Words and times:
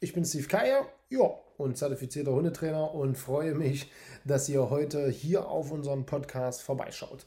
Ich 0.00 0.12
bin 0.12 0.24
Steve 0.24 0.46
Keier, 0.46 0.86
ja, 1.08 1.28
und 1.56 1.76
zertifizierter 1.76 2.30
Hundetrainer 2.30 2.94
und 2.94 3.18
freue 3.18 3.56
mich, 3.56 3.90
dass 4.24 4.48
ihr 4.48 4.70
heute 4.70 5.08
hier 5.08 5.48
auf 5.48 5.72
unseren 5.72 6.06
Podcast 6.06 6.62
vorbeischaut. 6.62 7.26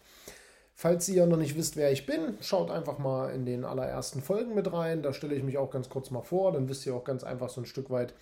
Falls 0.74 1.10
ihr 1.10 1.26
noch 1.26 1.36
nicht 1.36 1.58
wisst, 1.58 1.76
wer 1.76 1.92
ich 1.92 2.06
bin, 2.06 2.38
schaut 2.40 2.72
einfach 2.72 2.98
mal 2.98 3.36
in 3.36 3.46
den 3.46 3.66
allerersten 3.66 4.22
Folgen 4.22 4.56
mit 4.56 4.72
rein. 4.72 5.04
Da 5.04 5.12
stelle 5.12 5.36
ich 5.36 5.44
mich 5.44 5.58
auch 5.58 5.70
ganz 5.70 5.90
kurz 5.90 6.12
mal 6.12 6.22
vor. 6.22 6.54
Dann 6.54 6.70
wisst 6.70 6.86
ihr 6.86 6.96
auch 6.96 7.04
ganz 7.04 7.26
einfach 7.26 7.50
so 7.50 7.60
ein 7.60 7.66
Stück 7.66 7.90
weit, 7.90 8.14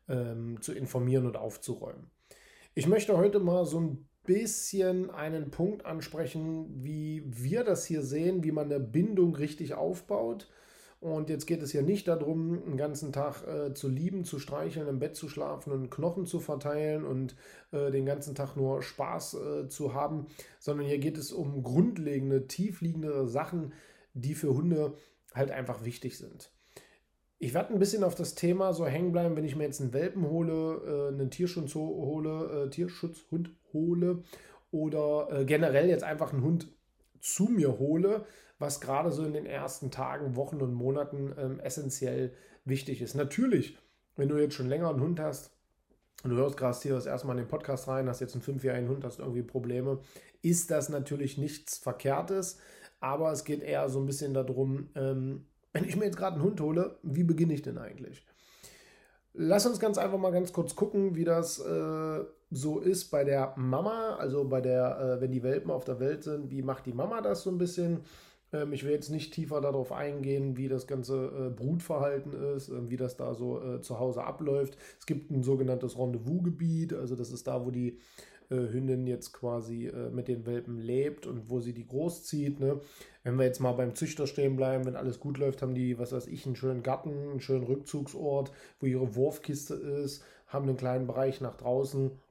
ähm, 0.08 0.62
zu 0.62 0.74
informieren 0.74 1.26
und 1.26 1.38
aufzuräumen. 1.38 2.10
Ich 2.74 2.88
möchte 2.88 3.18
heute 3.18 3.40
mal 3.40 3.66
so 3.66 3.80
ein 3.80 4.08
bisschen 4.24 5.12
einen 5.12 5.52
Punkt 5.52 5.86
ansprechen, 5.86 6.84
wie 6.84 7.24
wir 7.26 7.64
das 7.64 7.86
hier 7.86 8.02
sehen, 8.02 8.44
wie 8.44 8.52
man 8.52 8.72
eine 8.72 8.80
Bindung 8.80 9.36
richtig 9.36 9.74
aufbaut 9.74 10.50
und 11.04 11.30
jetzt 11.30 11.48
geht 11.48 11.62
es 11.62 11.74
ja 11.74 11.82
nicht 11.82 12.08
darum, 12.08 12.64
einen 12.66 12.78
ganzen 12.78 13.12
Tag 13.12 13.46
äh, 13.46 13.74
zu 13.74 13.90
lieben, 13.90 14.24
zu 14.24 14.40
streicheln, 14.40 14.88
im 14.88 15.00
Bett 15.00 15.18
zu 15.18 15.28
schlafen 15.28 15.74
und 15.74 15.92
Knochen 15.92 16.26
zu 16.26 16.40
verteilen 16.40 17.04
und 17.04 17.36
äh, 17.74 17.92
den 17.92 18.06
ganzen 18.06 18.36
Tag 18.36 18.56
nur 18.56 18.82
Spaß 18.82 19.34
äh, 19.34 19.68
zu 19.68 19.94
haben, 19.94 20.28
sondern 20.60 20.88
hier 20.88 21.00
geht 21.00 21.18
es 21.18 21.34
um 21.34 21.62
grundlegende, 21.62 22.48
tiefliegende 22.48 23.28
Sachen, 23.28 23.74
die 24.14 24.34
für 24.34 24.54
Hunde 24.54 24.94
halt 25.34 25.52
einfach 25.52 25.84
wichtig 25.84 26.18
sind. 26.18 26.52
Ich 27.38 27.54
werde 27.54 27.74
ein 27.74 27.80
bisschen 27.80 28.06
auf 28.06 28.16
das 28.16 28.36
Thema 28.36 28.72
so 28.72 28.86
hängen 28.86 29.12
bleiben, 29.12 29.36
wenn 29.36 29.44
ich 29.44 29.58
mir 29.58 29.66
jetzt 29.66 29.82
einen 29.82 29.92
Welpen 29.92 30.30
hole, 30.30 30.54
äh, 30.86 31.14
einen 31.14 31.30
Tierschutz 31.32 31.76
hole, 31.76 32.68
äh, 32.68 32.70
Tierschutzhund 32.70 33.52
hole 33.74 34.24
oder 34.72 35.28
äh, 35.32 35.44
generell 35.44 35.90
jetzt 35.90 36.06
einfach 36.06 36.32
einen 36.32 36.44
Hund 36.44 36.70
zu 37.20 37.50
mir 37.50 37.78
hole, 37.78 38.26
was 38.64 38.80
gerade 38.80 39.12
so 39.12 39.26
in 39.26 39.34
den 39.34 39.46
ersten 39.46 39.92
Tagen, 39.92 40.38
Wochen 40.38 40.62
und 40.62 40.74
Monaten 40.74 41.36
ähm, 41.38 41.60
essentiell 41.60 42.34
wichtig 42.64 43.02
ist. 43.02 43.14
Natürlich, 43.14 43.78
wenn 44.16 44.30
du 44.30 44.38
jetzt 44.38 44.56
schon 44.56 44.70
länger 44.70 44.90
einen 44.90 45.02
Hund 45.02 45.20
hast, 45.20 45.52
und 46.24 46.30
du 46.30 46.38
hörst 46.38 46.56
gerade 46.56 46.78
hier 46.82 46.94
das 46.94 47.06
erste 47.06 47.28
Mal 47.28 47.34
in 47.34 47.44
den 47.44 47.50
Podcast 47.50 47.90
rein, 47.90 48.08
hast 48.08 48.22
jetzt 48.22 48.36
einen 48.36 48.42
fünfjährigen 48.42 48.88
Hund, 48.88 49.04
hast 49.04 49.20
irgendwie 49.20 49.42
Probleme, 49.42 50.00
ist 50.42 50.72
das 50.72 50.88
natürlich 50.88 51.38
nichts 51.38 51.78
Verkehrtes, 51.78 52.58
aber 53.02 53.34
es 53.34 53.44
geht 53.44 53.62
eher 53.62 53.90
so 53.90 54.00
ein 54.00 54.06
bisschen 54.06 54.34
darum, 54.34 54.88
ähm, 54.96 55.46
wenn 55.74 55.84
ich 55.84 55.98
mir 55.98 56.06
jetzt 56.06 56.18
gerade 56.18 56.36
einen 56.36 56.46
Hund 56.46 56.62
hole, 56.62 56.98
wie 57.04 57.24
beginne 57.24 57.54
ich 57.54 57.64
denn 57.64 57.78
eigentlich? 57.78 58.26
Lass 59.34 59.66
uns 59.66 59.82
ganz 59.82 59.98
einfach 59.98 60.20
mal 60.20 60.32
ganz 60.32 60.54
kurz 60.54 60.74
gucken, 60.74 61.16
wie 61.16 61.26
das 61.26 61.60
äh, 61.60 62.24
so 62.52 62.80
ist 62.80 63.10
bei 63.10 63.26
der 63.26 63.56
Mama, 63.58 64.16
also 64.16 64.46
bei 64.46 64.62
der, 64.62 65.18
äh, 65.18 65.22
wenn 65.22 65.32
die 65.32 65.44
Welpen 65.44 65.70
auf 65.72 65.84
der 65.84 66.00
Welt 66.00 66.24
sind, 66.24 66.50
wie 66.50 66.62
macht 66.62 66.86
die 66.86 66.94
Mama 66.94 67.20
das 67.20 67.42
so 67.42 67.50
ein 67.50 67.58
bisschen? 67.58 68.06
Ähm, 68.54 68.72
ich 68.72 68.84
will 68.84 68.92
jetzt 68.92 69.10
nicht 69.10 69.34
tiefer 69.34 69.60
darauf 69.60 69.92
eingehen, 69.92 70.56
wie 70.56 70.68
das 70.68 70.88
ganze 70.88 71.26
äh, 71.26 71.50
Brutverhalten 71.50 72.34
ist, 72.56 72.70
äh, 72.70 72.90
wie 72.90 72.98
das 72.98 73.18
da 73.18 73.34
so 73.34 73.62
äh, 73.62 73.82
zu 73.82 74.00
Hause 74.00 74.24
abläuft. 74.24 74.78
Es 75.00 75.06
gibt 75.06 75.32
ein 75.32 75.44
sogenanntes 75.44 75.98
Rendezvous-Gebiet, 75.98 76.94
also 76.94 77.16
das 77.16 77.32
ist 77.32 77.48
da, 77.48 77.66
wo 77.66 77.72
die 77.72 77.98
äh, 78.50 78.56
Hündin 78.56 79.08
jetzt 79.08 79.34
quasi 79.34 79.92
mit 80.12 80.28
den 80.28 80.46
Welpen 80.46 80.78
lebt 80.78 81.26
und 81.26 81.50
wo 81.50 81.60
sie 81.60 81.74
die 81.74 81.88
großzieht. 81.88 82.60
Ne? 82.60 82.80
Wenn 83.24 83.38
wir 83.38 83.46
jetzt 83.46 83.60
mal 83.60 83.74
beim 83.74 83.96
Züchter 83.96 84.28
stehen 84.28 84.56
bleiben, 84.56 84.86
wenn 84.86 84.96
alles 84.96 85.20
gut 85.20 85.38
läuft, 85.38 85.62
haben 85.62 85.74
die, 85.74 85.98
was 85.98 86.12
weiß 86.12 86.28
ich, 86.28 86.46
einen 86.46 86.56
schönen 86.56 86.84
Garten, 86.84 87.10
einen 87.32 87.42
schönen 87.42 87.64
Rückzugsort, 87.64 88.52
wo 88.80 88.86
ihre 88.86 89.16
Wurfkiste 89.16 89.74
ist, 89.74 90.24
haben 90.48 90.68
einen 90.68 90.78
kleinen 90.78 91.08
Bereich 91.08 91.42
nach 91.42 91.56
draußen 91.56 92.12
ähm, 92.12 92.23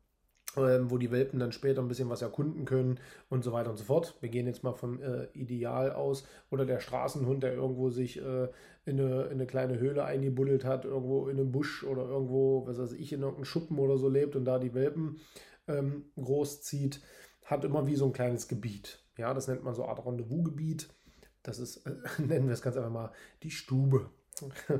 wo 0.55 0.99
die 0.99 1.11
Welpen 1.11 1.41
dann 1.41 1.53
später 1.53 1.81
ein 1.81 1.89
bisschen 1.89 2.11
was 2.11 2.23
erkunden 2.23 2.65
können 2.65 3.01
und 3.31 3.43
so 3.43 3.53
weiter 3.53 3.71
und 3.71 3.79
so 3.79 3.85
fort. 3.85 4.17
Wir 4.21 4.29
gehen 4.29 4.47
jetzt 4.47 4.63
mal 4.63 4.75
vom 4.75 5.01
äh, 5.01 5.27
Ideal 5.33 5.93
aus. 5.93 6.25
Oder 6.51 6.67
der 6.67 6.81
Straßenhund, 6.81 7.43
der 7.43 7.55
irgendwo 7.55 7.91
sich 7.91 8.19
äh, 8.19 8.49
in, 8.85 9.01
eine, 9.01 9.23
in, 9.25 9.33
eine, 9.33 9.47
kleine 9.47 9.79
Höhle 9.79 10.05
eingebuddelt 10.05 10.65
hat, 10.65 10.85
irgendwo 10.85 11.29
in 11.29 11.39
einem 11.39 11.53
Busch 11.53 11.85
oder 11.85 12.03
irgendwo, 12.03 12.67
was 12.67 12.79
weiß 12.79 12.93
ich, 12.93 13.13
in 13.13 13.21
irgendeinem 13.21 13.45
Schuppen 13.45 13.79
oder 13.79 13.97
so 13.97 14.09
lebt 14.09 14.37
und 14.37 14.45
da 14.45 14.59
die 14.59 14.75
Welpen 14.75 15.21
ähm, 15.69 16.05
großzieht, 16.17 17.01
hat 17.45 17.65
immer 17.65 17.87
wie 17.87 17.97
so 17.97 18.07
ein 18.07 18.13
kleines 18.13 18.49
Gebiet. 18.49 19.03
Ja, 19.17 19.35
das 19.35 19.49
nennt 19.49 19.65
man 19.65 19.75
so 19.75 19.85
Art 19.85 20.05
Rendezvous-Gebiet. 20.05 20.89
Das 21.43 21.59
ist, 21.59 21.87
äh, 21.87 21.95
nennen 22.19 22.47
wir 22.47 22.55
es 22.55 22.63
ganz 22.63 22.77
einfach 22.77 22.91
mal, 22.91 23.13
die 23.43 23.51
Stube. 23.51 24.11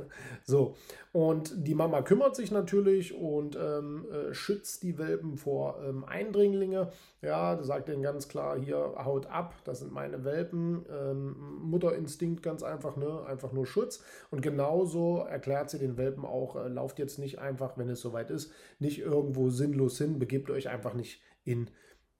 so, 0.43 0.75
und 1.11 1.67
die 1.67 1.75
Mama 1.75 2.01
kümmert 2.01 2.35
sich 2.35 2.51
natürlich 2.51 3.13
und 3.13 3.55
ähm, 3.55 4.05
äh, 4.11 4.33
schützt 4.33 4.83
die 4.83 4.97
Welpen 4.97 5.37
vor 5.37 5.79
ähm, 5.83 6.03
Eindringlinge. 6.03 6.91
Ja, 7.21 7.61
sagt 7.63 7.87
denen 7.87 8.01
ganz 8.01 8.27
klar, 8.27 8.59
hier 8.59 8.95
haut 9.05 9.27
ab, 9.27 9.55
das 9.63 9.79
sind 9.79 9.93
meine 9.93 10.23
Welpen. 10.23 10.85
Ähm, 10.91 11.35
Mutterinstinkt 11.61 12.43
ganz 12.43 12.63
einfach, 12.63 12.97
ne? 12.97 13.25
Einfach 13.25 13.51
nur 13.51 13.65
Schutz. 13.65 14.03
Und 14.31 14.41
genauso 14.41 15.19
erklärt 15.19 15.69
sie 15.69 15.79
den 15.79 15.97
Welpen 15.97 16.25
auch, 16.25 16.55
äh, 16.55 16.67
lauft 16.67 16.99
jetzt 16.99 17.19
nicht 17.19 17.39
einfach, 17.39 17.77
wenn 17.77 17.89
es 17.89 18.01
soweit 18.01 18.31
ist, 18.31 18.51
nicht 18.79 18.99
irgendwo 18.99 19.49
sinnlos 19.49 19.97
hin, 19.97 20.19
begebt 20.19 20.49
euch 20.49 20.69
einfach 20.69 20.93
nicht 20.93 21.21
in 21.45 21.69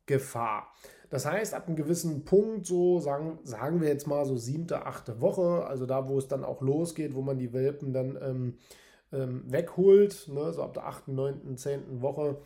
Gefahr. 0.06 0.74
Das 1.14 1.28
heißt, 1.28 1.54
ab 1.54 1.68
einem 1.68 1.76
gewissen 1.76 2.26
Punkt, 2.26 2.66
so 2.66 3.00
sagen, 3.00 3.38
sagen 3.44 3.82
wir 3.82 3.88
jetzt 3.88 4.08
mal 4.08 4.26
so 4.26 4.36
siebte, 4.36 4.88
achte 4.88 5.22
Woche, 5.22 5.64
also 5.68 5.86
da, 5.86 6.10
wo 6.10 6.18
es 6.18 6.28
dann 6.28 6.44
auch 6.44 6.64
losgeht, 6.64 7.14
wo 7.14 7.22
man 7.22 7.38
die 7.38 7.54
Welpen 7.54 7.94
dann 7.94 8.18
ähm, 8.20 8.58
ähm, 9.12 9.44
wegholt, 9.46 10.28
ne, 10.34 10.52
so 10.52 10.64
ab 10.64 10.74
der 10.74 10.88
achten, 10.88 11.14
neunten, 11.14 11.56
zehnten 11.56 12.02
Woche, 12.02 12.38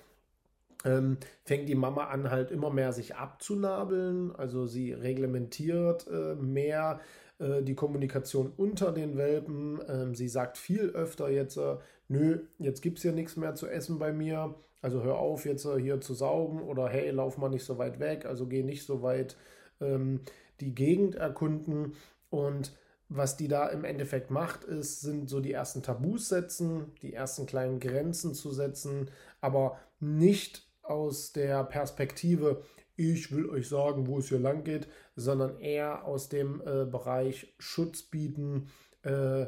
ähm, 0.84 1.16
fängt 1.46 1.70
die 1.70 1.76
Mama 1.76 2.08
an, 2.08 2.30
halt 2.30 2.52
immer 2.52 2.70
mehr 2.70 2.92
sich 2.92 3.16
abzunabeln. 3.16 4.36
Also 4.36 4.66
sie 4.66 4.92
reglementiert 4.92 6.06
äh, 6.08 6.36
mehr 6.36 7.00
äh, 7.40 7.64
die 7.64 7.76
Kommunikation 7.76 8.52
unter 8.58 8.92
den 8.92 9.16
Welpen. 9.16 9.80
Ähm, 9.88 10.14
sie 10.14 10.28
sagt 10.28 10.58
viel 10.58 10.90
öfter 10.90 11.30
jetzt, 11.30 11.56
äh, 11.56 11.78
nö, 12.10 12.42
jetzt 12.60 12.82
gibt 12.82 12.98
es 12.98 13.06
ja 13.06 13.14
nichts 13.14 13.38
mehr 13.38 13.56
zu 13.56 13.68
essen 13.68 13.98
bei 13.98 14.12
mir. 14.12 14.56
Also 14.88 15.04
hör 15.04 15.18
auf 15.18 15.44
jetzt 15.44 15.66
äh, 15.66 15.78
hier 15.82 16.00
zu 16.00 16.14
saugen 16.14 16.62
oder 16.62 16.88
hey, 16.88 17.10
lauf 17.10 17.38
mal 17.38 17.50
nicht 17.50 17.66
so 17.66 17.78
weit 17.78 18.00
weg, 18.00 18.26
also 18.26 18.48
geh 18.48 18.64
nicht 18.64 18.86
so 18.86 19.02
weit 19.02 19.36
ähm, 19.82 20.22
die 20.62 20.74
Gegend 20.74 21.16
erkunden. 21.16 21.92
Und 22.30 22.72
was 23.10 23.36
die 23.36 23.50
da 23.50 23.68
im 23.68 23.84
Endeffekt 23.84 24.32
macht, 24.32 24.64
ist, 24.64 25.02
sind 25.02 25.30
so 25.30 25.42
die 25.42 25.52
ersten 25.52 25.84
Tabus 25.84 26.30
setzen, 26.30 26.94
die 27.02 27.14
ersten 27.14 27.46
kleinen 27.46 27.82
Grenzen 27.82 28.34
zu 28.34 28.54
setzen, 28.54 29.12
aber 29.42 29.78
nicht 30.00 30.66
aus 30.84 31.34
der 31.34 31.66
Perspektive, 31.66 32.62
ich 32.96 33.36
will 33.36 33.50
euch 33.50 33.68
sagen, 33.68 34.08
wo 34.08 34.20
es 34.20 34.30
hier 34.30 34.40
lang 34.40 34.64
geht, 34.64 34.88
sondern 35.18 35.60
eher 35.60 36.06
aus 36.06 36.30
dem 36.30 36.62
äh, 36.62 36.86
Bereich 36.86 37.54
Schutz 37.60 38.04
bieten, 38.04 38.70
äh, 39.04 39.48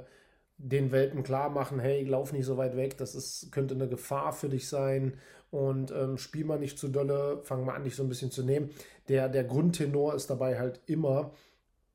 den 0.60 0.92
Welpen 0.92 1.24
klar 1.24 1.50
machen, 1.50 1.80
hey, 1.80 2.04
lauf 2.04 2.34
nicht 2.34 2.46
so 2.46 2.58
weit 2.58 2.76
weg, 2.76 2.98
das 2.98 3.16
ist, 3.16 3.52
könnte 3.52 3.76
eine 3.76 3.88
Gefahr 3.88 4.34
für 4.34 4.50
dich 4.50 4.68
sein 4.68 5.18
und 5.52 5.92
ähm, 5.92 6.18
spiel 6.18 6.46
mal 6.46 6.60
nicht 6.60 6.78
zu 6.78 6.90
dolle, 6.90 7.40
fang 7.44 7.66
mal 7.66 7.76
an, 7.76 7.86
dich 7.86 7.96
so 7.96 8.04
ein 8.04 8.10
bisschen 8.10 8.30
zu 8.30 8.44
nehmen. 8.44 8.70
Der, 9.08 9.30
der 9.30 9.46
Grundtenor 9.46 10.14
ist 10.16 10.30
dabei 10.30 10.60
halt 10.60 10.82
immer 10.86 11.32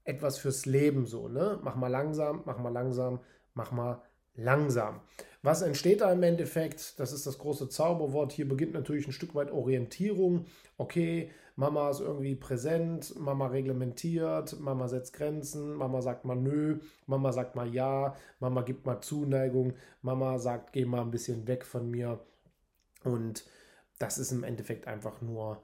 etwas 0.05 0.39
fürs 0.39 0.67
Leben 0.67 1.07
so, 1.07 1.29
ne? 1.29 1.59
Mach 1.63 1.77
mal 1.77 1.89
langsam, 1.89 2.43
mach 2.47 2.59
mal 2.59 2.73
langsam, 2.73 3.21
mach 3.55 3.71
mal 3.71 4.03
langsam. 4.37 5.01
Was 5.43 5.61
entsteht 5.63 6.01
da 6.01 6.11
im 6.11 6.23
Endeffekt? 6.23 6.99
Das 6.99 7.13
ist 7.13 7.27
das 7.27 7.39
große 7.39 7.69
Zauberwort. 7.69 8.33
Hier 8.33 8.49
beginnt 8.49 8.73
natürlich 8.73 9.07
ein 9.07 9.13
Stück 9.13 9.35
weit 9.35 9.51
Orientierung. 9.51 10.47
Okay, 10.79 11.31
Mama 11.57 11.91
ist 11.91 12.01
irgendwie 12.01 12.35
präsent, 12.35 13.15
Mama 13.19 13.49
reglementiert, 13.49 14.59
Mama 14.59 14.89
setzt 14.89 15.13
Grenzen, 15.13 15.75
Mama 15.75 16.01
sagt 16.03 16.25
mal 16.25 16.35
nö, 16.35 16.81
Mama 17.07 17.31
sagt 17.33 17.55
mal 17.55 17.73
ja, 17.73 18.17
Mama 18.41 18.63
gibt 18.63 18.87
mal 18.87 19.01
Zuneigung, 19.01 19.75
Mama 20.03 20.39
sagt, 20.39 20.73
geh 20.73 20.85
mal 20.85 21.03
ein 21.03 21.13
bisschen 21.13 21.47
weg 21.47 21.65
von 21.65 21.91
mir. 21.91 22.19
Und 23.05 23.45
das 23.99 24.19
ist 24.19 24.33
im 24.33 24.45
Endeffekt 24.45 24.89
einfach 24.89 25.21
nur 25.21 25.63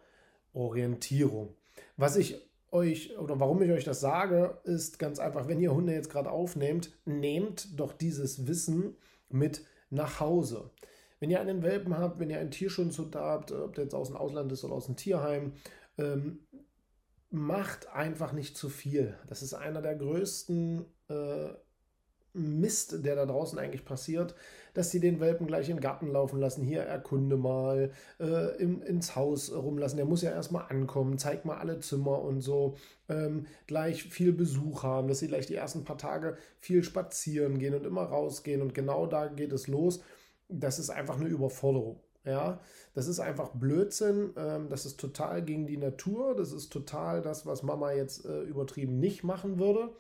Orientierung. 0.53 1.55
Was 1.97 2.17
ich 2.17 2.50
euch 2.73 3.19
oder 3.19 3.41
warum 3.41 3.63
ich 3.63 3.71
euch 3.71 3.85
das 3.85 4.01
sage, 4.01 4.59
ist 4.65 4.99
ganz 4.99 5.19
einfach, 5.19 5.49
wenn 5.49 5.61
ihr 5.61 5.75
Hunde 5.75 5.93
jetzt 5.93 6.11
gerade 6.11 6.31
aufnehmt, 6.31 6.93
nehmt 7.05 7.79
doch 7.79 7.93
dieses 7.93 8.47
Wissen 8.47 8.97
mit 9.29 9.65
nach 9.91 10.21
Hause. 10.21 10.71
Wenn 11.19 11.31
ihr 11.31 11.41
einen 11.41 11.63
Welpen 11.63 11.99
habt, 11.99 12.19
wenn 12.19 12.31
ihr 12.31 12.39
einen 12.39 12.51
Tierschutzhund 12.51 13.15
habt, 13.17 13.53
ob 13.53 13.75
der 13.75 13.85
jetzt 13.85 13.95
aus 13.95 14.09
dem 14.09 14.17
Ausland 14.17 14.51
ist 14.53 14.65
oder 14.65 14.75
aus 14.75 14.87
dem 14.87 14.97
Tierheim, 14.97 15.53
ähm, 15.99 16.41
macht 17.31 17.89
einfach 17.89 18.33
nicht 18.33 18.57
zu 18.57 18.69
viel. 18.69 19.15
Das 19.29 19.43
ist 19.43 19.55
einer 19.55 19.83
der 19.83 19.97
größten 19.97 20.85
äh, 21.09 21.49
Mist, 22.33 23.05
der 23.05 23.17
da 23.17 23.27
draußen 23.27 23.59
eigentlich 23.59 23.85
passiert, 23.85 24.35
dass 24.75 24.91
sie 24.91 25.01
den 25.01 25.21
Welpen 25.21 25.47
gleich 25.47 25.69
in 25.69 25.77
den 25.77 25.83
Garten 25.83 26.07
laufen 26.09 26.39
lassen, 26.39 26.63
hier 26.63 26.83
erkunde 26.83 27.37
mal, 27.37 27.91
äh, 28.21 28.57
in, 28.63 28.83
ins 28.83 29.17
Haus 29.17 29.53
rumlassen. 29.53 29.97
Der 29.97 30.07
muss 30.07 30.23
ja 30.23 30.31
erstmal 30.31 30.67
ankommen, 30.69 31.19
zeig 31.19 31.45
mal 31.45 31.59
alle 31.59 31.81
Zimmer 31.81 32.23
und 32.23 32.41
so, 32.41 32.77
ähm, 33.09 33.47
gleich 33.67 34.05
viel 34.05 34.33
Besuch 34.33 34.83
haben, 34.83 35.09
dass 35.09 35.19
sie 35.19 35.29
gleich 35.29 35.47
die 35.47 35.57
ersten 35.57 35.85
paar 35.85 35.99
Tage 35.99 36.37
viel 36.59 36.85
spazieren 36.85 37.59
gehen 37.59 37.75
und 37.75 37.87
immer 37.87 38.03
rausgehen 38.03 38.63
und 38.63 38.75
genau 38.75 39.07
da 39.07 39.27
geht 39.27 39.53
es 39.53 39.67
los. 39.67 40.01
Das 40.49 40.79
ist 40.79 40.91
einfach 40.91 41.17
eine 41.19 41.29
Überforderung. 41.29 42.01
Ja, 42.25 42.61
das 42.95 43.09
ist 43.09 43.19
einfach 43.19 43.51
Blödsinn. 43.55 44.35
Ähm, 44.37 44.69
das 44.69 44.85
ist 44.85 45.01
total 45.01 45.43
gegen 45.43 45.67
die 45.67 45.79
Natur. 45.79 46.37
Das 46.37 46.53
ist 46.53 46.71
total 46.71 47.23
das, 47.23 47.47
was 47.47 47.63
Mama 47.63 47.93
jetzt 47.93 48.27
äh, 48.27 48.43
übertrieben 48.43 49.01
nicht 49.01 49.25
machen 49.25 49.59
würde. 49.59 49.91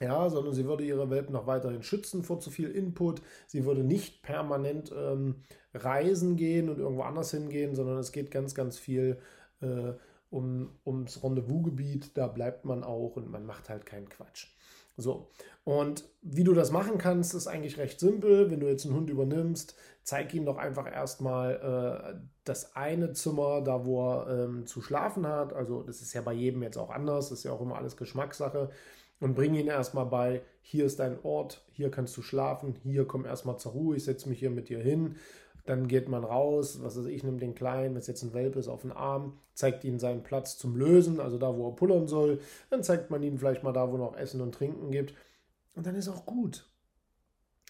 Ja, 0.00 0.30
sondern 0.30 0.54
sie 0.54 0.64
würde 0.66 0.84
ihre 0.84 1.10
Welpen 1.10 1.32
noch 1.32 1.46
weiterhin 1.46 1.82
schützen 1.82 2.22
vor 2.22 2.38
zu 2.40 2.50
viel 2.50 2.70
Input. 2.70 3.20
Sie 3.46 3.64
würde 3.64 3.82
nicht 3.82 4.22
permanent 4.22 4.92
ähm, 4.96 5.42
reisen 5.74 6.36
gehen 6.36 6.68
und 6.68 6.78
irgendwo 6.78 7.02
anders 7.02 7.30
hingehen, 7.32 7.74
sondern 7.74 7.98
es 7.98 8.12
geht 8.12 8.30
ganz, 8.30 8.54
ganz 8.54 8.78
viel 8.78 9.18
äh, 9.60 9.92
um, 10.30 10.70
ums 10.86 11.22
Rendezvous-Gebiet. 11.22 12.16
Da 12.16 12.28
bleibt 12.28 12.64
man 12.64 12.84
auch 12.84 13.16
und 13.16 13.30
man 13.30 13.44
macht 13.44 13.68
halt 13.68 13.86
keinen 13.86 14.08
Quatsch. 14.08 14.48
So, 14.96 15.30
und 15.62 16.04
wie 16.22 16.42
du 16.42 16.54
das 16.54 16.72
machen 16.72 16.98
kannst, 16.98 17.32
ist 17.34 17.46
eigentlich 17.46 17.78
recht 17.78 18.00
simpel. 18.00 18.50
Wenn 18.50 18.58
du 18.60 18.66
jetzt 18.68 18.84
einen 18.84 18.96
Hund 18.96 19.10
übernimmst, 19.10 19.76
zeig 20.02 20.34
ihm 20.34 20.44
doch 20.44 20.56
einfach 20.58 20.90
erstmal 20.90 22.16
äh, 22.16 22.20
das 22.44 22.74
eine 22.74 23.12
Zimmer, 23.12 23.60
da 23.60 23.84
wo 23.86 24.00
er 24.10 24.44
ähm, 24.44 24.66
zu 24.66 24.82
schlafen 24.82 25.26
hat. 25.26 25.52
Also, 25.52 25.82
das 25.84 26.02
ist 26.02 26.14
ja 26.14 26.20
bei 26.20 26.32
jedem 26.32 26.62
jetzt 26.64 26.78
auch 26.78 26.90
anders, 26.90 27.28
das 27.28 27.38
ist 27.38 27.44
ja 27.44 27.52
auch 27.52 27.60
immer 27.60 27.76
alles 27.76 27.96
Geschmackssache. 27.96 28.70
Und 29.20 29.34
bring 29.34 29.54
ihn 29.54 29.66
erstmal 29.66 30.06
bei, 30.06 30.42
hier 30.60 30.84
ist 30.84 31.00
dein 31.00 31.18
Ort, 31.24 31.64
hier 31.72 31.90
kannst 31.90 32.16
du 32.16 32.22
schlafen, 32.22 32.76
hier 32.84 33.04
komm 33.06 33.24
erstmal 33.24 33.58
zur 33.58 33.72
Ruhe, 33.72 33.96
ich 33.96 34.04
setze 34.04 34.28
mich 34.28 34.38
hier 34.38 34.50
mit 34.50 34.68
dir 34.68 34.78
hin. 34.78 35.16
Dann 35.66 35.88
geht 35.88 36.08
man 36.08 36.24
raus, 36.24 36.78
was 36.82 36.96
weiß 36.96 37.06
ich, 37.06 37.24
nimmt 37.24 37.42
den 37.42 37.54
Kleinen, 37.54 37.94
wenn 37.94 38.00
es 38.00 38.06
jetzt 38.06 38.22
ein 38.22 38.32
Welpe 38.32 38.58
ist, 38.58 38.68
auf 38.68 38.82
den 38.82 38.92
Arm, 38.92 39.38
zeigt 39.52 39.84
ihm 39.84 39.98
seinen 39.98 40.22
Platz 40.22 40.56
zum 40.56 40.76
Lösen, 40.76 41.20
also 41.20 41.36
da, 41.36 41.54
wo 41.56 41.68
er 41.68 41.76
pullern 41.76 42.06
soll. 42.06 42.40
Dann 42.70 42.82
zeigt 42.82 43.10
man 43.10 43.22
ihn 43.22 43.38
vielleicht 43.38 43.64
mal 43.64 43.72
da, 43.72 43.90
wo 43.90 43.96
noch 43.96 44.16
Essen 44.16 44.40
und 44.40 44.54
Trinken 44.54 44.90
gibt. 44.90 45.14
Und 45.74 45.86
dann 45.86 45.94
ist 45.94 46.08
auch 46.08 46.24
gut. 46.24 46.66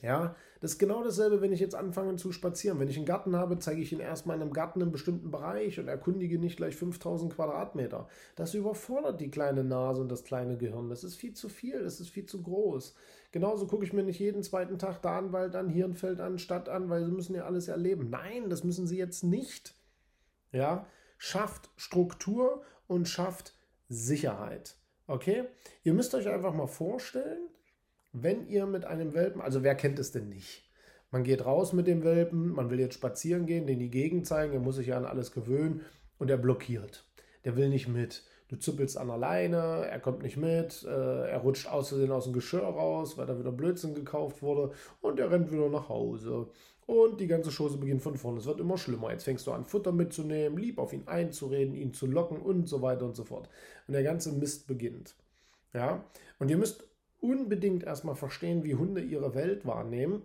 Ja, 0.00 0.36
das 0.60 0.72
ist 0.72 0.78
genau 0.78 1.04
dasselbe, 1.04 1.40
wenn 1.40 1.52
ich 1.52 1.60
jetzt 1.60 1.74
anfange 1.74 2.16
zu 2.16 2.32
spazieren. 2.32 2.80
Wenn 2.80 2.88
ich 2.88 2.96
einen 2.96 3.06
Garten 3.06 3.36
habe, 3.36 3.58
zeige 3.58 3.80
ich 3.80 3.92
ihn 3.92 4.00
erstmal 4.00 4.36
in 4.36 4.42
einem 4.42 4.52
Garten 4.52 4.80
im 4.80 4.90
bestimmten 4.90 5.30
Bereich 5.30 5.78
und 5.78 5.88
erkundige 5.88 6.38
nicht 6.38 6.56
gleich 6.56 6.76
5000 6.76 7.34
Quadratmeter. 7.34 8.08
Das 8.34 8.54
überfordert 8.54 9.20
die 9.20 9.30
kleine 9.30 9.62
Nase 9.62 10.00
und 10.00 10.10
das 10.10 10.24
kleine 10.24 10.56
Gehirn. 10.56 10.88
Das 10.88 11.04
ist 11.04 11.16
viel 11.16 11.34
zu 11.34 11.48
viel, 11.48 11.82
das 11.82 12.00
ist 12.00 12.08
viel 12.08 12.26
zu 12.26 12.42
groß. 12.42 12.94
Genauso 13.30 13.66
gucke 13.66 13.84
ich 13.84 13.92
mir 13.92 14.02
nicht 14.02 14.18
jeden 14.18 14.42
zweiten 14.42 14.78
Tag 14.78 15.02
da 15.02 15.18
an, 15.18 15.32
Wald 15.32 15.54
an, 15.54 15.68
Hirnfeld 15.68 16.20
an, 16.20 16.38
Stadt 16.38 16.68
an, 16.68 16.90
weil 16.90 17.04
sie 17.04 17.12
müssen 17.12 17.34
ja 17.34 17.44
alles 17.44 17.68
erleben. 17.68 18.10
Nein, 18.10 18.50
das 18.50 18.64
müssen 18.64 18.86
sie 18.86 18.96
jetzt 18.96 19.22
nicht. 19.22 19.74
Ja, 20.50 20.86
schafft 21.18 21.70
Struktur 21.76 22.62
und 22.86 23.08
schafft 23.08 23.54
Sicherheit. 23.88 24.76
Okay? 25.06 25.44
Ihr 25.84 25.94
müsst 25.94 26.14
euch 26.14 26.28
einfach 26.28 26.54
mal 26.54 26.66
vorstellen, 26.66 27.48
wenn 28.12 28.46
ihr 28.48 28.66
mit 28.66 28.84
einem 28.84 29.14
Welpen, 29.14 29.40
also 29.40 29.62
wer 29.62 29.74
kennt 29.74 29.98
es 29.98 30.12
denn 30.12 30.28
nicht? 30.28 30.64
Man 31.10 31.24
geht 31.24 31.44
raus 31.44 31.72
mit 31.72 31.86
dem 31.86 32.04
Welpen, 32.04 32.48
man 32.50 32.70
will 32.70 32.80
jetzt 32.80 32.94
spazieren 32.94 33.46
gehen, 33.46 33.66
den 33.66 33.78
die 33.78 33.90
Gegend 33.90 34.26
zeigen, 34.26 34.52
er 34.52 34.60
muss 34.60 34.76
sich 34.76 34.88
ja 34.88 34.98
an 34.98 35.06
alles 35.06 35.32
gewöhnen 35.32 35.82
und 36.18 36.30
er 36.30 36.36
blockiert. 36.36 37.04
Der 37.44 37.56
will 37.56 37.68
nicht 37.68 37.88
mit. 37.88 38.24
Du 38.48 38.56
zuppelst 38.56 38.96
an 38.96 39.08
der 39.08 39.18
Leine, 39.18 39.86
er 39.90 40.00
kommt 40.00 40.22
nicht 40.22 40.36
mit, 40.36 40.84
äh, 40.84 41.30
er 41.30 41.38
rutscht 41.38 41.66
außerdem 41.66 42.10
aus 42.10 42.24
dem 42.24 42.32
Geschirr 42.32 42.62
raus, 42.62 43.16
weil 43.18 43.26
da 43.26 43.38
wieder 43.38 43.52
Blödsinn 43.52 43.94
gekauft 43.94 44.42
wurde 44.42 44.72
und 45.00 45.20
er 45.20 45.30
rennt 45.30 45.52
wieder 45.52 45.68
nach 45.68 45.88
Hause. 45.88 46.48
Und 46.86 47.20
die 47.20 47.26
ganze 47.26 47.50
Chose 47.50 47.76
beginnt 47.76 48.00
von 48.00 48.16
vorne. 48.16 48.38
Es 48.38 48.46
wird 48.46 48.60
immer 48.60 48.78
schlimmer. 48.78 49.10
Jetzt 49.12 49.24
fängst 49.24 49.46
du 49.46 49.52
an, 49.52 49.66
Futter 49.66 49.92
mitzunehmen, 49.92 50.56
lieb 50.56 50.78
auf 50.78 50.94
ihn 50.94 51.06
einzureden, 51.06 51.74
ihn 51.74 51.92
zu 51.92 52.06
locken 52.06 52.38
und 52.38 52.66
so 52.66 52.80
weiter 52.80 53.04
und 53.04 53.14
so 53.14 53.24
fort. 53.24 53.50
Und 53.86 53.92
der 53.92 54.02
ganze 54.02 54.32
Mist 54.32 54.66
beginnt. 54.66 55.14
Ja, 55.74 56.02
und 56.38 56.50
ihr 56.50 56.56
müsst 56.56 56.87
unbedingt 57.20 57.84
erstmal 57.84 58.16
verstehen, 58.16 58.64
wie 58.64 58.74
Hunde 58.74 59.00
ihre 59.00 59.34
Welt 59.34 59.66
wahrnehmen. 59.66 60.22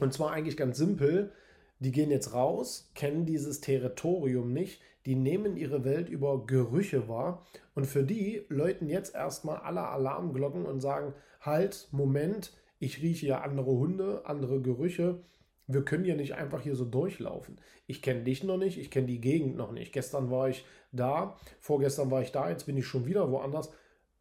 Und 0.00 0.12
zwar 0.12 0.32
eigentlich 0.32 0.56
ganz 0.56 0.78
simpel. 0.78 1.32
Die 1.78 1.92
gehen 1.92 2.10
jetzt 2.10 2.32
raus, 2.32 2.90
kennen 2.94 3.26
dieses 3.26 3.60
Territorium 3.60 4.52
nicht, 4.52 4.80
die 5.04 5.16
nehmen 5.16 5.56
ihre 5.56 5.84
Welt 5.84 6.08
über 6.08 6.46
Gerüche 6.46 7.08
wahr 7.08 7.44
und 7.74 7.86
für 7.86 8.04
die 8.04 8.44
läuten 8.48 8.88
jetzt 8.88 9.16
erstmal 9.16 9.56
alle 9.56 9.88
Alarmglocken 9.88 10.64
und 10.64 10.80
sagen, 10.80 11.12
halt, 11.40 11.88
Moment, 11.90 12.52
ich 12.78 13.02
rieche 13.02 13.26
ja 13.26 13.40
andere 13.40 13.72
Hunde, 13.72 14.22
andere 14.26 14.60
Gerüche, 14.60 15.24
wir 15.66 15.84
können 15.84 16.04
ja 16.04 16.14
nicht 16.14 16.34
einfach 16.34 16.60
hier 16.60 16.76
so 16.76 16.84
durchlaufen. 16.84 17.60
Ich 17.86 18.02
kenne 18.02 18.22
dich 18.22 18.44
noch 18.44 18.58
nicht, 18.58 18.78
ich 18.78 18.90
kenne 18.90 19.06
die 19.06 19.20
Gegend 19.20 19.56
noch 19.56 19.72
nicht. 19.72 19.92
Gestern 19.92 20.30
war 20.30 20.48
ich 20.48 20.64
da, 20.92 21.36
vorgestern 21.58 22.10
war 22.10 22.22
ich 22.22 22.32
da, 22.32 22.48
jetzt 22.48 22.66
bin 22.66 22.76
ich 22.76 22.86
schon 22.86 23.06
wieder 23.06 23.30
woanders 23.30 23.72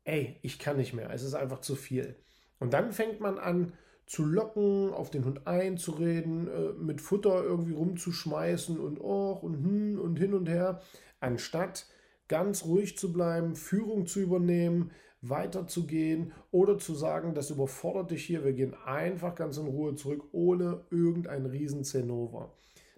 ey, 0.03 0.37
ich 0.41 0.59
kann 0.59 0.77
nicht 0.77 0.93
mehr, 0.93 1.11
es 1.11 1.23
ist 1.23 1.33
einfach 1.33 1.61
zu 1.61 1.75
viel. 1.75 2.15
Und 2.59 2.73
dann 2.73 2.91
fängt 2.91 3.19
man 3.19 3.37
an 3.37 3.73
zu 4.05 4.25
locken, 4.25 4.93
auf 4.93 5.09
den 5.09 5.23
Hund 5.25 5.47
einzureden, 5.47 6.47
äh, 6.47 6.73
mit 6.73 7.01
Futter 7.01 7.43
irgendwie 7.43 7.73
rumzuschmeißen 7.73 8.79
und 8.79 8.99
oh 8.99 9.31
und 9.41 9.55
hm 9.55 9.99
und 9.99 10.17
hin 10.17 10.33
und 10.33 10.49
her, 10.49 10.81
anstatt 11.19 11.87
ganz 12.27 12.65
ruhig 12.65 12.97
zu 12.97 13.13
bleiben, 13.13 13.55
Führung 13.55 14.05
zu 14.05 14.19
übernehmen, 14.19 14.91
weiterzugehen 15.21 16.33
oder 16.51 16.77
zu 16.77 16.93
sagen, 16.93 17.33
das 17.35 17.51
überfordert 17.51 18.11
dich 18.11 18.25
hier, 18.25 18.43
wir 18.43 18.53
gehen 18.53 18.73
einfach 18.85 19.35
ganz 19.35 19.57
in 19.57 19.67
Ruhe 19.67 19.95
zurück, 19.95 20.25
ohne 20.31 20.85
irgendein 20.89 21.45
riesen 21.45 21.83
Zinnober. 21.83 22.53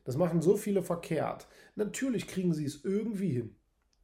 Das 0.06 0.18
machen 0.18 0.42
so 0.42 0.58
viele 0.58 0.84
verkehrt. 0.84 1.48
Natürlich 1.76 2.28
kriegen 2.28 2.54
sie 2.54 2.66
es 2.66 2.84
irgendwie 2.84 3.32
hin. 3.32 3.56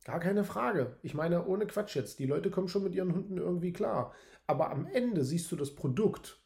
Gar 0.06 0.20
keine 0.20 0.44
Frage. 0.44 0.98
Ich 1.02 1.14
meine, 1.14 1.46
ohne 1.46 1.68
Quatsch 1.68 1.96
jetzt. 1.96 2.20
Die 2.20 2.26
Leute 2.26 2.50
kommen 2.50 2.68
schon 2.68 2.84
mit 2.84 2.96
ihren 2.96 3.14
Hunden 3.14 3.38
irgendwie 3.38 3.74
klar. 3.74 4.14
Aber 4.48 4.72
am 4.72 4.88
Ende 4.88 5.24
siehst 5.24 5.52
du 5.52 5.56
das 5.56 5.76
Produkt. 5.76 6.40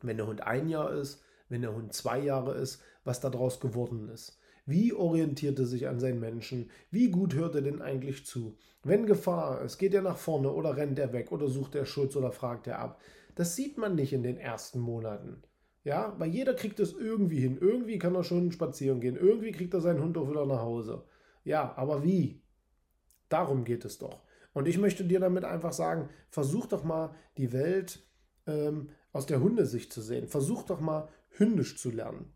Wenn 0.00 0.16
der 0.16 0.26
Hund 0.26 0.42
ein 0.42 0.68
Jahr 0.68 0.92
ist, 0.92 1.22
wenn 1.48 1.62
der 1.62 1.74
Hund 1.74 1.92
zwei 1.92 2.18
Jahre 2.18 2.54
ist, 2.54 2.82
was 3.04 3.20
daraus 3.20 3.60
geworden 3.60 4.08
ist. 4.08 4.38
Wie 4.66 4.92
orientiert 4.92 5.58
er 5.58 5.66
sich 5.66 5.88
an 5.88 5.98
seinen 5.98 6.20
Menschen? 6.20 6.70
Wie 6.90 7.10
gut 7.10 7.34
hört 7.34 7.54
er 7.54 7.62
denn 7.62 7.80
eigentlich 7.80 8.26
zu? 8.26 8.58
Wenn 8.82 9.06
Gefahr 9.06 9.62
ist, 9.62 9.78
geht 9.78 9.94
er 9.94 10.02
nach 10.02 10.18
vorne 10.18 10.52
oder 10.52 10.76
rennt 10.76 10.98
er 10.98 11.12
weg 11.12 11.32
oder 11.32 11.48
sucht 11.48 11.74
er 11.74 11.86
Schutz 11.86 12.16
oder 12.16 12.32
fragt 12.32 12.66
er 12.66 12.78
ab? 12.78 13.00
Das 13.34 13.56
sieht 13.56 13.78
man 13.78 13.94
nicht 13.94 14.12
in 14.12 14.22
den 14.22 14.36
ersten 14.36 14.78
Monaten. 14.78 15.42
Ja, 15.84 16.14
weil 16.18 16.30
jeder 16.30 16.54
kriegt 16.54 16.80
es 16.80 16.92
irgendwie 16.92 17.40
hin. 17.40 17.56
Irgendwie 17.58 17.98
kann 17.98 18.14
er 18.14 18.24
schon 18.24 18.52
spazieren 18.52 19.00
gehen. 19.00 19.16
Irgendwie 19.16 19.52
kriegt 19.52 19.72
er 19.72 19.80
seinen 19.80 20.02
Hund 20.02 20.18
auch 20.18 20.28
wieder 20.28 20.44
nach 20.44 20.60
Hause. 20.60 21.04
Ja, 21.44 21.72
aber 21.76 22.04
wie? 22.04 22.42
Darum 23.28 23.64
geht 23.64 23.84
es 23.84 23.98
doch. 23.98 24.22
Und 24.54 24.66
ich 24.66 24.78
möchte 24.78 25.04
dir 25.04 25.20
damit 25.20 25.44
einfach 25.44 25.72
sagen, 25.72 26.08
versuch 26.30 26.66
doch 26.66 26.84
mal 26.84 27.14
die 27.36 27.52
Welt 27.52 28.00
ähm, 28.46 28.90
aus 29.12 29.26
der 29.26 29.40
Hundesicht 29.40 29.92
zu 29.92 30.00
sehen. 30.00 30.26
Versuch 30.26 30.64
doch 30.64 30.80
mal 30.80 31.08
hündisch 31.30 31.76
zu 31.78 31.90
lernen. 31.90 32.32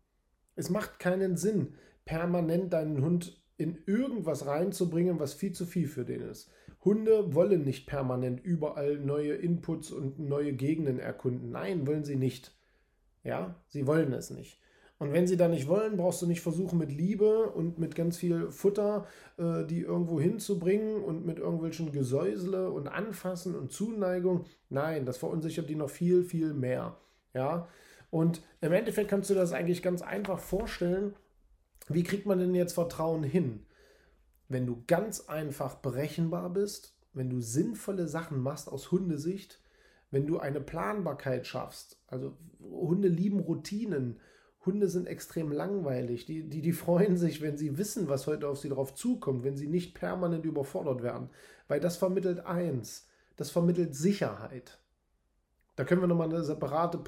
Es 0.55 0.69
macht 0.69 0.99
keinen 0.99 1.35
Sinn, 1.35 1.75
permanent 2.05 2.73
deinen 2.73 3.01
Hund 3.01 3.43
in 3.57 3.77
irgendwas 3.85 4.45
reinzubringen, 4.45 5.19
was 5.19 5.33
viel 5.33 5.51
zu 5.51 5.65
viel 5.65 5.87
für 5.87 6.05
den 6.05 6.21
ist. 6.21 6.51
Hunde 6.83 7.33
wollen 7.33 7.63
nicht 7.63 7.87
permanent 7.87 8.43
überall 8.43 8.97
neue 8.97 9.33
Inputs 9.33 9.91
und 9.91 10.19
neue 10.19 10.53
Gegenden 10.53 10.99
erkunden. 10.99 11.49
Nein, 11.49 11.87
wollen 11.87 12.03
sie 12.03 12.17
nicht. 12.17 12.53
Ja, 13.23 13.63
sie 13.67 13.87
wollen 13.87 14.11
es 14.13 14.31
nicht. 14.31 14.59
Und 14.99 15.11
wenn 15.11 15.27
sie 15.27 15.37
da 15.37 15.47
nicht 15.47 15.67
wollen, 15.67 15.97
brauchst 15.97 16.21
du 16.21 16.27
nicht 16.27 16.41
versuchen, 16.41 16.77
mit 16.77 16.91
Liebe 16.91 17.49
und 17.49 17.77
mit 17.77 17.95
ganz 17.95 18.17
viel 18.17 18.51
Futter 18.51 19.05
äh, 19.37 19.65
die 19.65 19.81
irgendwo 19.81 20.19
hinzubringen 20.19 21.03
und 21.03 21.25
mit 21.25 21.39
irgendwelchen 21.39 21.91
Gesäusle 21.91 22.69
und 22.69 22.87
Anfassen 22.87 23.55
und 23.55 23.71
Zuneigung. 23.71 24.45
Nein, 24.69 25.05
das 25.05 25.17
verunsichert 25.17 25.69
die 25.69 25.75
noch 25.75 25.89
viel, 25.89 26.23
viel 26.23 26.53
mehr. 26.53 26.97
Ja, 27.33 27.67
und 28.11 28.43
im 28.61 28.71
Endeffekt 28.71 29.09
kannst 29.09 29.31
du 29.31 29.33
das 29.33 29.53
eigentlich 29.53 29.81
ganz 29.81 30.03
einfach 30.03 30.37
vorstellen, 30.37 31.15
wie 31.89 32.03
kriegt 32.03 32.27
man 32.27 32.37
denn 32.37 32.53
jetzt 32.53 32.73
Vertrauen 32.73 33.23
hin? 33.23 33.65
Wenn 34.47 34.67
du 34.67 34.83
ganz 34.85 35.21
einfach 35.21 35.75
berechenbar 35.75 36.51
bist, 36.51 36.95
wenn 37.13 37.29
du 37.29 37.39
sinnvolle 37.41 38.07
Sachen 38.07 38.39
machst 38.39 38.69
aus 38.69 38.91
Hundesicht, 38.91 39.59
wenn 40.11 40.27
du 40.27 40.37
eine 40.37 40.61
Planbarkeit 40.61 41.47
schaffst, 41.47 41.97
also 42.05 42.37
Hunde 42.61 43.07
lieben 43.07 43.39
Routinen, 43.39 44.19
Hunde 44.65 44.87
sind 44.87 45.07
extrem 45.07 45.51
langweilig, 45.51 46.25
die, 46.25 46.47
die, 46.47 46.61
die 46.61 46.71
freuen 46.71 47.17
sich, 47.17 47.41
wenn 47.41 47.57
sie 47.57 47.77
wissen, 47.77 48.07
was 48.07 48.27
heute 48.27 48.47
auf 48.47 48.59
sie 48.59 48.69
drauf 48.69 48.93
zukommt, 48.93 49.43
wenn 49.43 49.57
sie 49.57 49.67
nicht 49.67 49.93
permanent 49.93 50.45
überfordert 50.45 51.03
werden, 51.03 51.29
weil 51.67 51.79
das 51.79 51.97
vermittelt 51.97 52.45
eins, 52.45 53.07
das 53.35 53.49
vermittelt 53.49 53.95
Sicherheit. 53.95 54.79
Da 55.75 55.83
können 55.83 56.01
wir 56.01 56.07
nochmal 56.07 56.29
eine 56.29 56.43
separate 56.43 56.99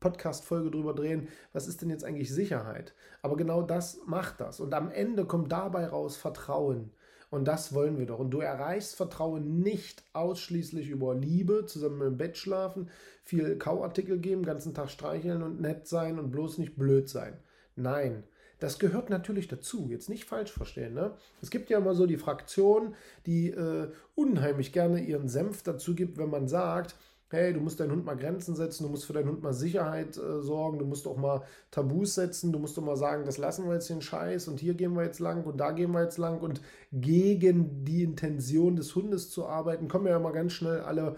Podcast-Folge 0.00 0.70
drüber 0.70 0.94
drehen, 0.94 1.28
was 1.52 1.66
ist 1.66 1.82
denn 1.82 1.90
jetzt 1.90 2.04
eigentlich 2.04 2.32
Sicherheit? 2.32 2.94
Aber 3.20 3.36
genau 3.36 3.62
das 3.62 4.00
macht 4.06 4.40
das. 4.40 4.60
Und 4.60 4.72
am 4.74 4.90
Ende 4.90 5.24
kommt 5.26 5.52
dabei 5.52 5.86
raus 5.86 6.16
Vertrauen. 6.16 6.92
Und 7.32 7.46
das 7.46 7.72
wollen 7.72 7.98
wir 7.98 8.04
doch. 8.04 8.18
Und 8.18 8.30
du 8.30 8.40
erreichst 8.40 8.94
Vertrauen 8.94 9.62
nicht 9.62 10.04
ausschließlich 10.12 10.90
über 10.90 11.14
Liebe, 11.14 11.64
zusammen 11.64 12.06
im 12.06 12.18
Bett 12.18 12.36
schlafen, 12.36 12.90
viel 13.24 13.56
Kauartikel 13.56 14.18
geben, 14.18 14.44
ganzen 14.44 14.74
Tag 14.74 14.90
streicheln 14.90 15.42
und 15.42 15.58
nett 15.58 15.88
sein 15.88 16.18
und 16.18 16.30
bloß 16.30 16.58
nicht 16.58 16.76
blöd 16.76 17.08
sein. 17.08 17.38
Nein, 17.74 18.24
das 18.58 18.78
gehört 18.78 19.08
natürlich 19.08 19.48
dazu. 19.48 19.88
Jetzt 19.88 20.10
nicht 20.10 20.26
falsch 20.26 20.52
verstehen. 20.52 20.92
Ne? 20.92 21.16
Es 21.40 21.48
gibt 21.48 21.70
ja 21.70 21.78
immer 21.78 21.94
so 21.94 22.04
die 22.04 22.18
Fraktion, 22.18 22.94
die 23.24 23.48
äh, 23.48 23.88
unheimlich 24.14 24.74
gerne 24.74 25.00
ihren 25.00 25.30
Senf 25.30 25.62
dazu 25.62 25.94
gibt, 25.94 26.18
wenn 26.18 26.28
man 26.28 26.48
sagt, 26.48 26.96
hey, 27.32 27.52
du 27.52 27.60
musst 27.60 27.80
deinen 27.80 27.92
Hund 27.92 28.04
mal 28.04 28.16
Grenzen 28.16 28.54
setzen, 28.54 28.84
du 28.84 28.90
musst 28.90 29.06
für 29.06 29.12
deinen 29.12 29.28
Hund 29.28 29.42
mal 29.42 29.52
Sicherheit 29.54 30.16
äh, 30.16 30.42
sorgen, 30.42 30.78
du 30.78 30.84
musst 30.84 31.06
auch 31.06 31.16
mal 31.16 31.42
Tabus 31.70 32.14
setzen, 32.14 32.52
du 32.52 32.58
musst 32.58 32.78
auch 32.78 32.84
mal 32.84 32.96
sagen, 32.96 33.24
das 33.24 33.38
lassen 33.38 33.66
wir 33.66 33.74
jetzt 33.74 33.90
den 33.90 34.02
Scheiß 34.02 34.48
und 34.48 34.60
hier 34.60 34.74
gehen 34.74 34.94
wir 34.94 35.04
jetzt 35.04 35.18
lang 35.18 35.44
und 35.44 35.58
da 35.58 35.72
gehen 35.72 35.92
wir 35.92 36.02
jetzt 36.02 36.18
lang 36.18 36.40
und 36.40 36.60
gegen 36.92 37.84
die 37.84 38.02
Intention 38.02 38.76
des 38.76 38.94
Hundes 38.94 39.30
zu 39.30 39.46
arbeiten, 39.46 39.88
kommen 39.88 40.06
ja 40.06 40.16
immer 40.16 40.32
ganz 40.32 40.52
schnell 40.52 40.80
alle, 40.80 41.16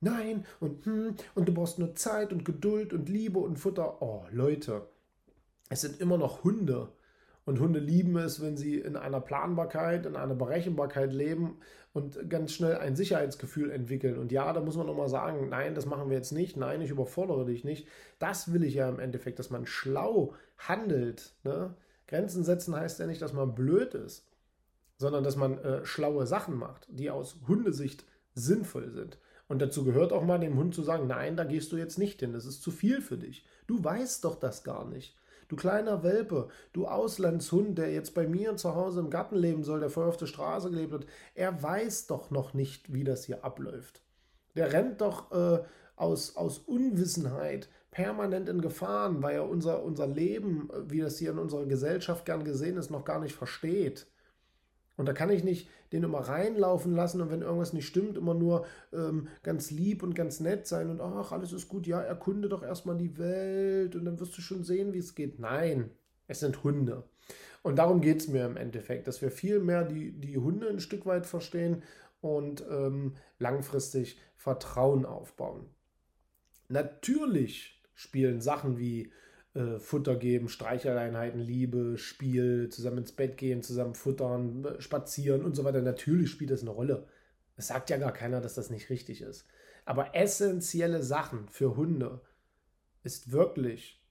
nein 0.00 0.44
und 0.60 0.84
hm, 0.86 1.14
und 1.34 1.48
du 1.48 1.54
brauchst 1.54 1.78
nur 1.78 1.94
Zeit 1.94 2.32
und 2.32 2.44
Geduld 2.44 2.92
und 2.92 3.08
Liebe 3.08 3.38
und 3.38 3.58
Futter. 3.58 4.02
Oh, 4.02 4.24
Leute, 4.30 4.82
es 5.70 5.80
sind 5.80 6.00
immer 6.00 6.18
noch 6.18 6.44
Hunde. 6.44 6.88
Und 7.46 7.60
Hunde 7.60 7.78
lieben 7.78 8.16
es, 8.16 8.40
wenn 8.40 8.56
sie 8.56 8.78
in 8.78 8.96
einer 8.96 9.20
Planbarkeit, 9.20 10.06
in 10.06 10.16
einer 10.16 10.34
Berechenbarkeit 10.34 11.12
leben 11.12 11.58
und 11.94 12.28
ganz 12.28 12.52
schnell 12.52 12.76
ein 12.76 12.96
Sicherheitsgefühl 12.96 13.70
entwickeln. 13.70 14.18
Und 14.18 14.32
ja, 14.32 14.52
da 14.52 14.60
muss 14.60 14.76
man 14.76 14.86
nochmal 14.86 15.08
sagen, 15.08 15.48
nein, 15.48 15.76
das 15.76 15.86
machen 15.86 16.10
wir 16.10 16.16
jetzt 16.16 16.32
nicht, 16.32 16.56
nein, 16.56 16.82
ich 16.82 16.90
überfordere 16.90 17.46
dich 17.46 17.62
nicht. 17.62 17.86
Das 18.18 18.52
will 18.52 18.64
ich 18.64 18.74
ja 18.74 18.88
im 18.88 18.98
Endeffekt, 18.98 19.38
dass 19.38 19.48
man 19.48 19.64
schlau 19.64 20.34
handelt. 20.58 21.34
Ne? 21.44 21.72
Grenzen 22.08 22.42
setzen 22.42 22.74
heißt 22.74 22.98
ja 22.98 23.06
nicht, 23.06 23.22
dass 23.22 23.32
man 23.32 23.54
blöd 23.54 23.94
ist, 23.94 24.26
sondern 24.98 25.22
dass 25.22 25.36
man 25.36 25.58
äh, 25.58 25.86
schlaue 25.86 26.26
Sachen 26.26 26.56
macht, 26.56 26.88
die 26.90 27.10
aus 27.10 27.36
Hundesicht 27.46 28.04
sinnvoll 28.34 28.90
sind. 28.90 29.18
Und 29.46 29.62
dazu 29.62 29.84
gehört 29.84 30.12
auch 30.12 30.24
mal 30.24 30.40
dem 30.40 30.56
Hund 30.56 30.74
zu 30.74 30.82
sagen, 30.82 31.06
nein, 31.06 31.36
da 31.36 31.44
gehst 31.44 31.70
du 31.70 31.76
jetzt 31.76 31.98
nicht 31.98 32.18
hin, 32.18 32.32
das 32.32 32.44
ist 32.44 32.60
zu 32.60 32.72
viel 32.72 33.02
für 33.02 33.18
dich. 33.18 33.46
Du 33.68 33.84
weißt 33.84 34.24
doch 34.24 34.34
das 34.34 34.64
gar 34.64 34.84
nicht. 34.84 35.16
Du 35.54 35.60
kleiner 35.60 36.02
Welpe, 36.02 36.48
du 36.72 36.88
Auslandshund, 36.88 37.78
der 37.78 37.92
jetzt 37.92 38.12
bei 38.12 38.26
mir 38.26 38.56
zu 38.56 38.74
Hause 38.74 38.98
im 38.98 39.08
Garten 39.08 39.36
leben 39.36 39.62
soll, 39.62 39.78
der 39.78 39.88
vorher 39.88 40.08
auf 40.08 40.16
der 40.16 40.26
Straße 40.26 40.68
gelebt 40.68 40.92
hat, 40.92 41.06
er 41.36 41.62
weiß 41.62 42.08
doch 42.08 42.32
noch 42.32 42.54
nicht, 42.54 42.92
wie 42.92 43.04
das 43.04 43.24
hier 43.24 43.44
abläuft. 43.44 44.02
Der 44.56 44.72
rennt 44.72 45.00
doch 45.00 45.30
äh, 45.30 45.62
aus, 45.94 46.36
aus 46.36 46.58
Unwissenheit 46.58 47.68
permanent 47.92 48.48
in 48.48 48.62
Gefahren, 48.62 49.22
weil 49.22 49.36
er 49.36 49.48
unser, 49.48 49.84
unser 49.84 50.08
Leben, 50.08 50.70
äh, 50.72 50.90
wie 50.90 50.98
das 50.98 51.18
hier 51.18 51.30
in 51.30 51.38
unserer 51.38 51.66
Gesellschaft 51.66 52.24
gern 52.24 52.42
gesehen 52.42 52.76
ist, 52.76 52.90
noch 52.90 53.04
gar 53.04 53.20
nicht 53.20 53.36
versteht. 53.36 54.08
Und 54.96 55.06
da 55.06 55.12
kann 55.12 55.30
ich 55.30 55.42
nicht 55.42 55.68
den 55.92 56.04
immer 56.04 56.20
reinlaufen 56.20 56.94
lassen 56.94 57.20
und 57.20 57.30
wenn 57.30 57.42
irgendwas 57.42 57.72
nicht 57.72 57.86
stimmt, 57.86 58.16
immer 58.16 58.34
nur 58.34 58.64
ähm, 58.92 59.28
ganz 59.42 59.70
lieb 59.70 60.02
und 60.02 60.14
ganz 60.14 60.40
nett 60.40 60.66
sein 60.66 60.88
und 60.88 61.00
ach, 61.00 61.32
alles 61.32 61.52
ist 61.52 61.68
gut, 61.68 61.86
ja, 61.86 62.00
erkunde 62.00 62.48
doch 62.48 62.62
erstmal 62.62 62.96
die 62.96 63.18
Welt 63.18 63.96
und 63.96 64.04
dann 64.04 64.20
wirst 64.20 64.36
du 64.36 64.40
schon 64.40 64.62
sehen, 64.62 64.92
wie 64.92 64.98
es 64.98 65.14
geht. 65.14 65.40
Nein, 65.40 65.90
es 66.28 66.40
sind 66.40 66.62
Hunde. 66.62 67.04
Und 67.62 67.76
darum 67.76 68.00
geht 68.00 68.20
es 68.20 68.28
mir 68.28 68.44
im 68.44 68.56
Endeffekt, 68.56 69.08
dass 69.08 69.22
wir 69.22 69.30
viel 69.30 69.58
mehr 69.58 69.84
die, 69.84 70.12
die 70.12 70.38
Hunde 70.38 70.68
ein 70.68 70.80
Stück 70.80 71.06
weit 71.06 71.26
verstehen 71.26 71.82
und 72.20 72.64
ähm, 72.70 73.14
langfristig 73.38 74.18
Vertrauen 74.36 75.06
aufbauen. 75.06 75.66
Natürlich 76.68 77.82
spielen 77.94 78.40
Sachen 78.40 78.78
wie 78.78 79.12
äh, 79.54 79.78
Futter 79.78 80.16
geben, 80.16 80.48
Streicheleinheiten, 80.48 81.40
Liebe, 81.40 81.96
Spiel, 81.96 82.68
zusammen 82.68 82.98
ins 82.98 83.12
Bett 83.12 83.36
gehen, 83.36 83.62
zusammen 83.62 83.94
futtern, 83.94 84.66
spazieren 84.78 85.44
und 85.44 85.54
so 85.54 85.64
weiter. 85.64 85.80
Natürlich 85.80 86.30
spielt 86.30 86.50
das 86.50 86.62
eine 86.62 86.70
Rolle. 86.70 87.06
Es 87.56 87.68
sagt 87.68 87.90
ja 87.90 87.96
gar 87.96 88.12
keiner, 88.12 88.40
dass 88.40 88.54
das 88.54 88.70
nicht 88.70 88.90
richtig 88.90 89.22
ist. 89.22 89.46
Aber 89.84 90.14
essentielle 90.14 91.02
Sachen 91.02 91.48
für 91.48 91.76
Hunde 91.76 92.20
ist 93.02 93.30
wirklich, 93.32 94.02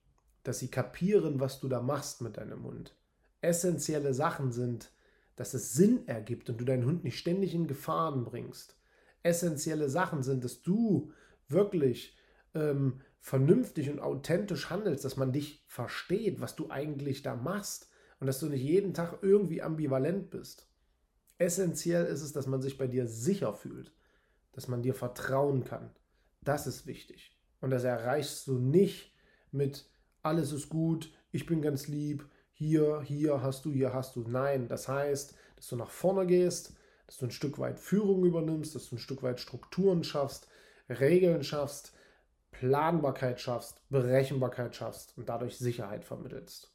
dass 0.43 0.59
sie 0.59 0.69
kapieren, 0.69 1.39
was 1.39 1.59
du 1.59 1.67
da 1.67 1.81
machst 1.81 2.21
mit 2.21 2.38
deinem 2.38 2.63
Hund. 2.63 2.95
Essentielle 3.41 4.13
Sachen 4.13 4.51
sind, 4.51 4.91
dass 5.35 5.53
es 5.53 5.73
Sinn 5.73 6.07
ergibt 6.07 6.50
und 6.50 6.62
du 6.62 6.65
deinen 6.65 6.85
Hund 6.85 7.03
nicht 7.03 7.17
ständig 7.17 7.53
in 7.53 7.67
Gefahren 7.67 8.23
bringst. 8.23 8.77
Essentielle 9.23 9.89
Sachen 9.89 10.21
sind, 10.21 10.43
dass 10.43 10.62
du 10.62 11.12
wirklich 11.47 12.15
ähm, 12.53 13.01
vernünftig 13.19 13.89
und 13.89 14.00
authentisch 14.00 14.69
handelst, 14.69 15.05
dass 15.05 15.17
man 15.17 15.31
dich 15.31 15.63
versteht, 15.67 16.41
was 16.41 16.55
du 16.55 16.69
eigentlich 16.69 17.22
da 17.22 17.36
machst 17.36 17.89
und 18.19 18.27
dass 18.27 18.39
du 18.39 18.48
nicht 18.48 18.63
jeden 18.63 18.93
Tag 18.93 19.19
irgendwie 19.22 19.62
ambivalent 19.62 20.29
bist. 20.29 20.67
Essentiell 21.38 22.05
ist 22.05 22.22
es, 22.22 22.33
dass 22.33 22.48
man 22.48 22.62
sich 22.62 22.77
bei 22.77 22.88
dir 22.88 23.07
sicher 23.07 23.53
fühlt, 23.53 23.93
dass 24.51 24.67
man 24.67 24.81
dir 24.81 24.93
vertrauen 24.93 25.63
kann. 25.63 25.91
Das 26.41 26.67
ist 26.67 26.86
wichtig. 26.86 27.38
Und 27.62 27.69
das 27.69 27.83
erreichst 27.83 28.48
du 28.48 28.60
nicht 28.60 29.15
mit 29.51 29.89
alles 30.22 30.51
ist 30.51 30.69
gut, 30.69 31.12
ich 31.31 31.45
bin 31.45 31.62
ganz 31.62 31.88
lieb, 31.88 32.27
hier, 32.53 33.01
hier 33.01 33.41
hast 33.41 33.65
du, 33.65 33.72
hier 33.72 33.93
hast 33.93 34.15
du. 34.15 34.24
Nein, 34.27 34.67
das 34.67 34.88
heißt, 34.88 35.36
dass 35.55 35.67
du 35.67 35.75
nach 35.75 35.89
vorne 35.89 36.25
gehst, 36.25 36.74
dass 37.07 37.17
du 37.17 37.25
ein 37.25 37.31
Stück 37.31 37.60
weit 37.60 37.79
Führung 37.79 38.24
übernimmst, 38.24 38.74
dass 38.75 38.89
du 38.89 38.95
ein 38.95 39.00
Stück 39.00 39.24
weit 39.24 39.39
Strukturen 39.39 40.03
schaffst, 40.03 40.48
Regeln 40.89 41.43
schaffst, 41.43 41.93
Planbarkeit 42.53 43.41
schaffst, 43.41 43.81
Berechenbarkeit 43.89 44.75
schaffst 44.75 45.17
und 45.17 45.27
dadurch 45.27 45.57
Sicherheit 45.57 46.05
vermittelst. 46.05 46.72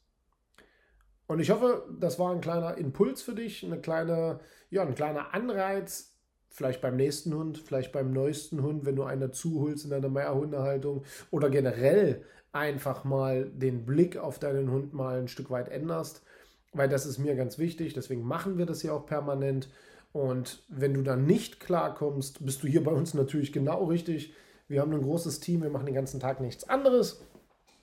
Und 1.27 1.41
ich 1.41 1.51
hoffe, 1.51 1.87
das 1.99 2.19
war 2.19 2.33
ein 2.33 2.41
kleiner 2.41 2.77
Impuls 2.77 3.23
für 3.23 3.35
dich, 3.35 3.65
eine 3.65 3.81
kleine, 3.81 4.41
ja, 4.71 4.83
ein 4.83 4.95
kleiner 4.95 5.35
Anreiz, 5.35 6.15
vielleicht 6.49 6.81
beim 6.81 6.97
nächsten 6.97 7.35
Hund, 7.35 7.59
vielleicht 7.59 7.93
beim 7.93 8.13
neuesten 8.13 8.63
Hund, 8.63 8.87
wenn 8.87 8.97
du 8.97 9.05
einen 9.05 9.21
dazu 9.21 9.61
holst 9.61 9.85
in 9.85 9.91
deiner 9.91 10.09
Mehrhundehaltung 10.09 11.05
oder 11.31 11.51
generell 11.51 12.25
einfach 12.53 13.05
mal 13.05 13.51
den 13.51 13.85
Blick 13.85 14.17
auf 14.17 14.39
deinen 14.39 14.71
Hund 14.71 14.95
mal 14.95 15.19
ein 15.19 15.29
Stück 15.29 15.51
weit 15.51 15.69
änderst, 15.69 16.23
weil 16.73 16.89
das 16.89 17.07
ist 17.07 17.19
mir 17.19 17.37
ganz 17.37 17.59
wichtig, 17.59 17.93
deswegen 17.95 18.23
machen 18.23 18.59
wir 18.59 18.67
das 18.67 18.83
ja 18.83 18.93
auch 18.93 19.07
permanent. 19.07 19.69
Und 20.13 20.65
wenn 20.69 20.95
du 20.95 21.03
dann 21.03 21.27
nicht 21.27 21.61
klarkommst, 21.61 22.45
bist 22.45 22.63
du 22.63 22.67
hier 22.67 22.83
bei 22.83 22.91
uns 22.91 23.13
natürlich 23.13 23.53
genau 23.53 23.85
richtig. 23.85 24.33
Wir 24.69 24.81
haben 24.83 24.93
ein 24.93 25.03
großes 25.03 25.41
Team, 25.41 25.63
wir 25.63 25.71
machen 25.71 25.87
den 25.87 25.95
ganzen 25.95 26.21
Tag 26.21 26.41
nichts 26.41 26.69
anderes. 26.69 27.23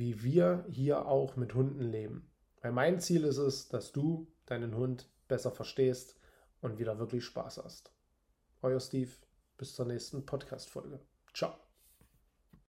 wie 0.00 0.22
wir 0.22 0.64
hier 0.70 1.04
auch 1.06 1.36
mit 1.36 1.54
Hunden 1.54 1.82
leben. 1.82 2.26
Weil 2.62 2.72
mein 2.72 3.00
Ziel 3.00 3.22
ist 3.24 3.36
es, 3.36 3.68
dass 3.68 3.92
du 3.92 4.26
deinen 4.46 4.74
Hund 4.74 5.10
besser 5.28 5.52
verstehst 5.52 6.16
und 6.62 6.78
wieder 6.78 6.98
wirklich 6.98 7.22
Spaß 7.24 7.60
hast. 7.62 7.92
Euer 8.62 8.80
Steve, 8.80 9.10
bis 9.58 9.74
zur 9.74 9.84
nächsten 9.84 10.24
Podcast-Folge. 10.24 11.00
Ciao. 11.34 11.69